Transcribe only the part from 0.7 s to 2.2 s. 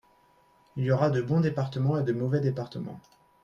Il y aura de bons départements et de